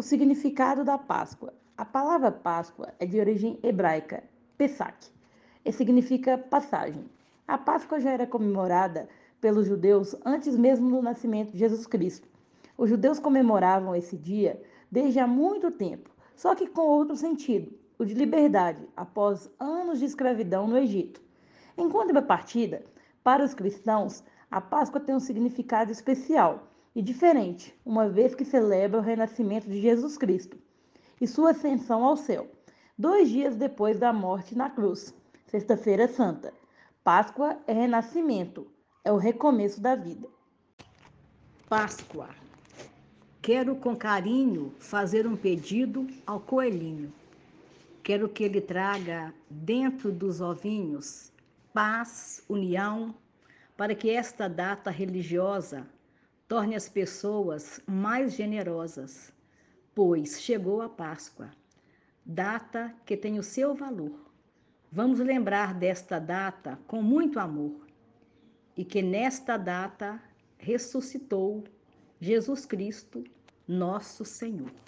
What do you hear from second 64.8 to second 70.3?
Vamos lembrar desta data com muito amor e que nesta data